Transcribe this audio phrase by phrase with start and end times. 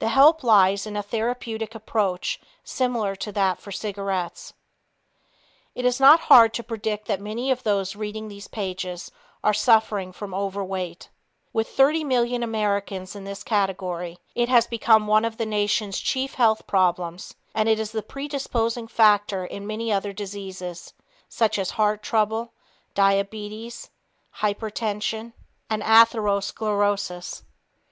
[0.00, 4.54] The help lies in a therapeutic approach similar to that for cigarettes.
[5.76, 9.12] It is not hard to predict that many of those reading these pages
[9.44, 11.10] are suffering from overweight.
[11.52, 16.34] With 30 million Americans in this category, it has become one of the nation's chief
[16.34, 20.92] health problems, and it is the predisposing factor in many other diseases
[21.28, 22.52] such as heart trouble,
[22.96, 23.90] diabetes,
[24.38, 25.34] hypertension
[25.70, 27.44] and atherosclerosis.